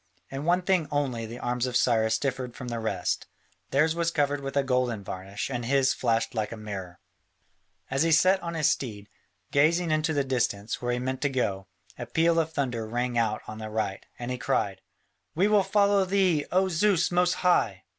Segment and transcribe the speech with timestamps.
[0.31, 3.27] In one thing only the arms of Cyrus differed from the rest:
[3.69, 6.99] theirs was covered with a golden varnish and his flashed like a mirror.
[7.91, 9.09] As he sat on his steed,
[9.51, 11.67] gazing into the distance, where he meant to go,
[11.99, 14.81] a peal of thunder rang out on the right, and he cried,
[15.35, 17.83] "We will follow thee, O Zeus most high!"